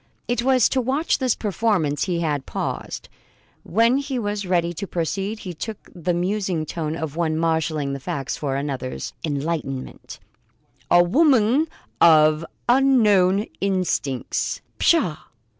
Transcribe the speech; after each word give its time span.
It 0.27 0.41
was 0.41 0.67
to 0.69 0.81
watch 0.81 1.19
this 1.19 1.35
performance 1.35 2.05
he 2.05 2.21
had 2.21 2.47
paused. 2.47 3.07
When 3.61 3.97
he 3.97 4.17
was 4.17 4.47
ready 4.47 4.73
to 4.73 4.87
proceed, 4.87 5.37
he 5.41 5.53
took 5.53 5.91
the 5.93 6.15
musing 6.15 6.65
tone 6.65 6.95
of 6.95 7.15
one 7.15 7.37
marshalling 7.37 7.95
facts 7.99 8.35
for 8.35 8.55
another's 8.55 9.13
enlightenment: 9.23 10.17
"A 10.89 11.03
woman 11.03 11.67
of 12.01 12.43
unknown 12.67 13.45
instincts" 13.61 14.61
"Pshaw!" 14.79 15.17